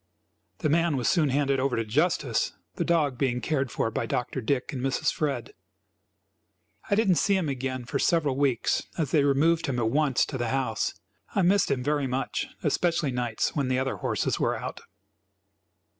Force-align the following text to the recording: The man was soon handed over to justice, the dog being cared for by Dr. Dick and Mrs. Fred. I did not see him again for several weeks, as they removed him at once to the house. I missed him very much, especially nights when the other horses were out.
The 0.57 0.67
man 0.69 0.97
was 0.97 1.07
soon 1.07 1.29
handed 1.29 1.59
over 1.59 1.75
to 1.75 1.85
justice, 1.85 2.53
the 2.73 2.83
dog 2.83 3.19
being 3.19 3.39
cared 3.39 3.69
for 3.69 3.91
by 3.91 4.07
Dr. 4.07 4.41
Dick 4.41 4.73
and 4.73 4.81
Mrs. 4.81 5.13
Fred. 5.13 5.53
I 6.89 6.95
did 6.95 7.07
not 7.07 7.19
see 7.19 7.35
him 7.37 7.47
again 7.47 7.85
for 7.85 7.99
several 7.99 8.35
weeks, 8.35 8.87
as 8.97 9.11
they 9.11 9.23
removed 9.23 9.67
him 9.67 9.77
at 9.77 9.91
once 9.91 10.25
to 10.25 10.39
the 10.39 10.49
house. 10.49 10.95
I 11.35 11.43
missed 11.43 11.69
him 11.69 11.83
very 11.83 12.07
much, 12.07 12.47
especially 12.63 13.11
nights 13.11 13.55
when 13.55 13.67
the 13.67 13.77
other 13.77 13.97
horses 13.97 14.39
were 14.39 14.57
out. 14.57 14.81